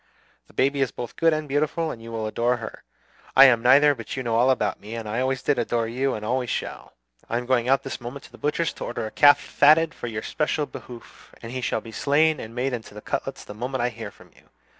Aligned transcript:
The 0.47 0.53
baby 0.55 0.81
is 0.81 0.89
both 0.89 1.15
good 1.15 1.31
and 1.31 1.47
beautiful, 1.47 1.91
and 1.91 2.01
you 2.01 2.11
will 2.11 2.25
adore 2.25 2.57
her. 2.57 2.81
I 3.35 3.45
am 3.45 3.61
neither; 3.61 3.93
but 3.93 4.17
you 4.17 4.23
know 4.23 4.33
all 4.33 4.49
about 4.49 4.79
me, 4.79 4.95
and 4.95 5.07
I 5.07 5.19
always 5.21 5.43
did 5.43 5.59
adore 5.59 5.87
you 5.87 6.15
and 6.15 6.25
always 6.25 6.49
shall. 6.49 6.93
I 7.29 7.37
am 7.37 7.45
going 7.45 7.69
out 7.69 7.83
this 7.83 8.01
moment 8.01 8.23
to 8.25 8.31
the 8.31 8.39
butcher's 8.39 8.73
to 8.73 8.83
order 8.83 9.05
a 9.05 9.11
calf 9.11 9.39
fatted 9.39 9.93
for 9.93 10.07
your 10.07 10.23
special 10.23 10.65
behoof; 10.65 11.35
and 11.43 11.51
he 11.51 11.61
shall 11.61 11.81
be 11.81 11.91
slain 11.91 12.39
and 12.39 12.55
made 12.55 12.73
into 12.73 12.99
cutlets 12.99 13.43
the 13.45 13.53
moment 13.53 13.83
I 13.83 13.89
hear 13.89 14.09
from 14.09 14.31
you. 14.35 14.49